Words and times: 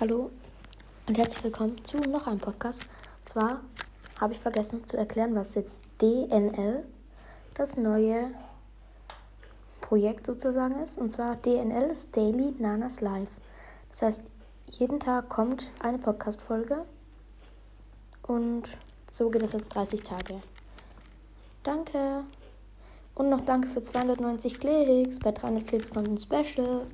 Hallo 0.00 0.32
und 1.06 1.16
herzlich 1.16 1.44
willkommen 1.44 1.84
zu 1.84 1.98
noch 1.98 2.26
einem 2.26 2.38
Podcast. 2.38 2.82
Und 2.82 3.28
Zwar 3.28 3.60
habe 4.20 4.32
ich 4.32 4.40
vergessen 4.40 4.84
zu 4.84 4.96
erklären, 4.96 5.36
was 5.36 5.54
jetzt 5.54 5.82
DNL, 6.02 6.84
das 7.54 7.76
neue 7.76 8.32
Projekt 9.80 10.26
sozusagen 10.26 10.82
ist. 10.82 10.98
Und 10.98 11.12
zwar 11.12 11.36
DNL 11.36 11.90
ist 11.90 12.16
Daily 12.16 12.56
Nanas 12.58 13.02
Live. 13.02 13.28
Das 13.90 14.02
heißt, 14.02 14.22
jeden 14.70 14.98
Tag 14.98 15.28
kommt 15.28 15.70
eine 15.78 15.98
Podcast-Folge 15.98 16.84
und 18.22 18.64
so 19.12 19.30
geht 19.30 19.44
es 19.44 19.52
jetzt 19.52 19.72
30 19.76 20.02
Tage. 20.02 20.40
Danke. 21.62 22.24
Und 23.14 23.30
noch 23.30 23.42
danke 23.42 23.68
für 23.68 23.82
290 23.82 24.58
Klicks. 24.58 25.20
Bei 25.20 25.30
300 25.30 25.68
Klicks 25.68 25.90
kommt 25.92 26.08
ein 26.08 26.18
Special. 26.18 26.84